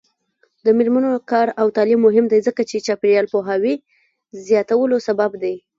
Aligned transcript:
د 0.65 0.67
میرمنو 0.77 1.11
کار 1.31 1.47
او 1.61 1.67
تعلیم 1.75 1.99
مهم 2.07 2.25
دی 2.31 2.39
ځکه 2.47 2.61
چې 2.69 2.83
چاپیریال 2.87 3.27
پوهاوي 3.33 3.75
زیاتولو 4.45 4.97
سبب 5.07 5.31
دی. 5.43 5.55